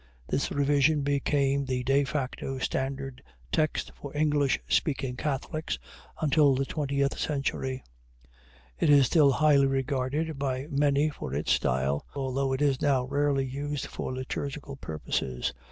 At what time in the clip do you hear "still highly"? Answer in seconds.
9.05-9.67